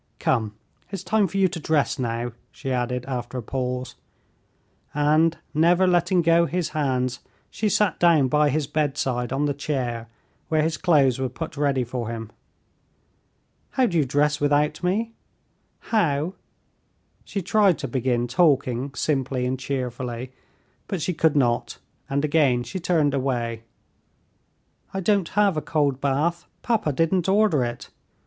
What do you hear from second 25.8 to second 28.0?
bath, papa didn't order it.